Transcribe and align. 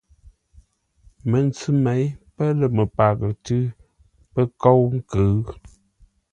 Məntsʉ 1.29 1.67
měi 1.83 2.03
pə̂ 2.35 2.45
lə́ 2.59 2.69
məpaghʼə 2.77 3.29
tʉ̌ 3.45 3.61
pə́ 4.33 4.43
kóu 4.61 4.81
nkʉ̌ʉ. 4.97 5.39